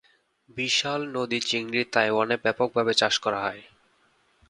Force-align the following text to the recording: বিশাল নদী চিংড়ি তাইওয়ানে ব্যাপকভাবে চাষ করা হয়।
বিশাল 0.49 1.01
নদী 1.15 1.39
চিংড়ি 1.41 1.81
তাইওয়ানে 1.93 2.35
ব্যাপকভাবে 2.43 2.93
চাষ 2.93 3.15
করা 3.19 3.39
হয়। 3.45 3.61